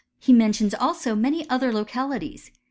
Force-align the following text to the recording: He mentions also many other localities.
He 0.17 0.33
mentions 0.33 0.73
also 0.73 1.13
many 1.13 1.47
other 1.47 1.71
localities. 1.71 2.49